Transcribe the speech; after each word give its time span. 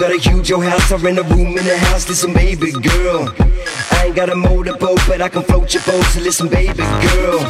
Got 0.00 0.12
a 0.12 0.18
huge 0.18 0.50
old 0.50 0.64
house, 0.64 0.90
I 0.92 0.96
rent 0.96 1.18
a 1.18 1.22
room 1.24 1.58
in 1.58 1.62
the 1.66 1.76
house. 1.76 2.08
Listen, 2.08 2.32
baby 2.32 2.72
girl. 2.72 3.34
I 3.90 4.06
ain't 4.06 4.16
got 4.16 4.30
a 4.30 4.34
motorboat, 4.34 4.98
but 5.06 5.20
I 5.20 5.28
can 5.28 5.42
float 5.42 5.74
your 5.74 5.82
boat. 5.82 6.02
So 6.04 6.20
listen, 6.20 6.48
baby 6.48 6.84
girl. 7.04 7.40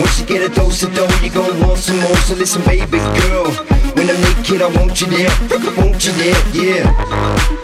Once 0.00 0.18
you 0.18 0.26
get 0.26 0.42
a 0.42 0.52
dose 0.52 0.82
of 0.82 0.92
dough, 0.92 1.06
you 1.22 1.30
gon' 1.30 1.60
want 1.60 1.78
some 1.78 2.00
more. 2.00 2.16
So 2.16 2.34
listen, 2.34 2.62
baby 2.64 2.98
girl. 2.98 3.48
When 3.94 4.10
I'm 4.10 4.20
naked, 4.20 4.60
I 4.60 4.76
want 4.76 5.00
you 5.00 5.06
there. 5.06 5.30
I 5.30 5.74
want 5.78 6.04
you 6.04 6.12
there, 6.14 6.42
yeah. 6.52 7.63